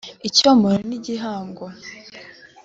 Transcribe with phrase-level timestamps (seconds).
[0.27, 1.65] icyomoro n’igihango